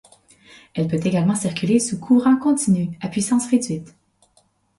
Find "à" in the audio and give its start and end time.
3.01-3.07